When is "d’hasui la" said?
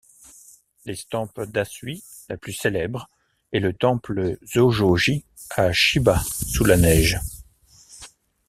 1.41-2.35